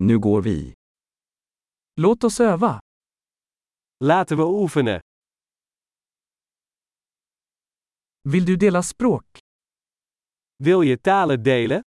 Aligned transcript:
Nu 0.00 0.18
går 0.18 0.42
vi. 0.42 0.74
Låt 2.00 2.24
oss 2.24 2.40
öva. 2.40 2.80
Laten 4.04 4.38
we 4.38 4.44
oefenen. 4.44 5.00
Vill 8.28 8.44
du 8.44 8.56
dela 8.56 8.82
språk? 8.82 9.24
Wil 10.64 10.84
je 10.84 10.98
talen 10.98 11.42
delen? 11.42 11.82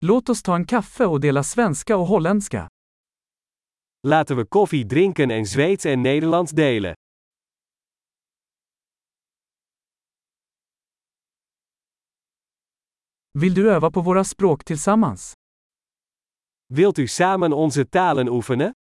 Låt 0.00 0.28
oss 0.28 0.42
ta 0.42 0.56
en 0.56 0.66
kaffe 0.66 1.06
och 1.06 1.20
dela 1.20 1.42
svenska 1.42 1.96
och 1.96 2.06
holländska. 2.06 2.68
Laten 4.06 4.36
we 4.36 4.46
koffie 4.46 4.84
drinken 4.84 5.30
en 5.30 5.46
Zweeds 5.46 5.86
en 5.86 6.02
Nederlands 6.02 6.52
delen. 6.52 6.94
Vill 13.38 13.54
du 13.54 13.70
öva 13.70 13.90
på 13.90 14.00
våra 14.00 14.24
språk 14.24 14.64
tillsammans? 14.64 15.34
Wilt 16.68 16.98
u 16.98 17.08
samen 17.08 17.52
onze 17.52 17.84
talen 17.84 18.28
oefenen? 18.28 18.72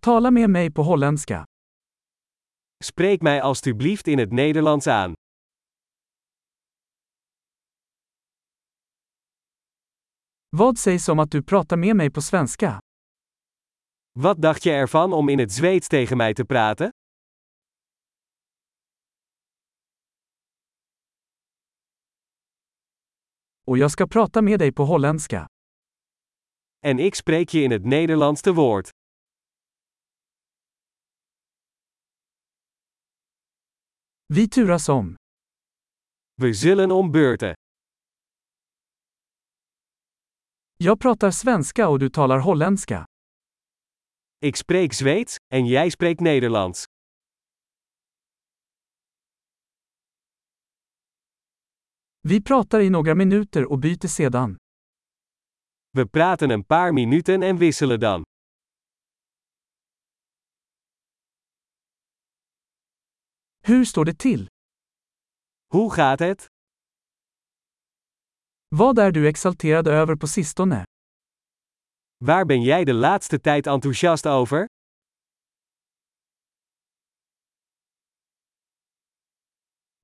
Tala 0.00 0.30
med 0.30 0.50
mig 0.50 0.70
på 0.70 0.82
holländska. 0.82 1.44
Spreek 2.84 3.22
mij 3.22 3.40
alstublieft 3.40 4.08
in 4.08 4.18
het 4.18 4.32
Nederlands 4.32 4.86
aan. 4.86 5.14
Vad 10.50 10.78
sägs 10.78 11.08
om 11.08 11.18
att 11.18 11.30
du 11.30 11.42
pratar 11.42 11.76
med 11.76 11.96
mig 11.96 12.10
på 12.10 12.22
svenska? 12.22 12.80
Wat 14.18 14.42
dacht 14.42 14.64
je 14.64 14.72
ervan 14.72 15.12
om 15.12 15.28
in 15.28 15.38
het 15.38 15.52
Zweeds 15.52 15.88
tegen 15.88 16.16
mij 16.16 16.34
te 16.34 16.44
praten? 16.44 16.91
Och 23.72 23.78
jag 23.78 23.90
ska 23.90 24.06
prata 24.06 24.42
med 24.42 24.58
dig 24.58 24.72
på 24.72 24.84
holländska. 24.84 25.46
En 26.80 26.98
ik 26.98 27.14
spreek 27.14 27.54
je 27.54 27.62
in 27.62 27.70
het 27.70 27.84
Nederlands 27.84 28.42
te 28.42 28.52
woord. 28.52 28.88
Vi 34.26 34.48
turas 34.48 34.88
om. 34.88 35.16
We 36.42 36.54
zullen 36.54 36.90
om 36.90 37.12
beurten. 37.12 37.54
Jag 40.76 41.00
pratar 41.00 41.30
svenska 41.30 41.88
och 41.88 41.98
du 41.98 42.10
talar 42.10 42.38
holländska. 42.38 43.06
Ik 44.40 44.56
spreek 44.56 44.92
Zweeds 44.92 45.36
en 45.54 45.66
jij 45.66 45.90
spreekt 45.90 46.20
Nederlands. 46.20 46.84
Vi 52.24 52.42
pratar 52.42 52.80
i 52.80 52.90
några 52.90 53.14
minuter 53.14 53.72
och 53.72 53.78
byter 53.78 54.08
sedan. 54.08 54.56
We 55.92 56.08
praten 56.08 56.50
een 56.50 56.64
paar 56.64 56.92
minuten 56.92 57.42
en 57.42 57.58
wisselen 57.58 58.00
dan. 58.00 58.24
Hur 63.60 63.84
står 63.84 64.04
det 64.04 64.18
till? 64.18 64.48
Hoe 65.72 65.90
gaat 65.90 66.20
het? 66.20 66.46
Vad 68.68 68.98
är 68.98 69.12
du 69.12 69.28
exalterad 69.28 69.88
över 69.88 70.16
på 70.16 70.26
sistone? 70.26 70.84
Waar 72.18 72.44
ben 72.46 72.62
jij 72.62 72.84
de 72.84 72.92
laatste 72.92 73.38
tijd 73.38 73.66
enthousiast 73.66 74.26
over? 74.26 74.66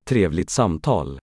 Trevligt 0.03 0.49
samtal. 0.49 1.19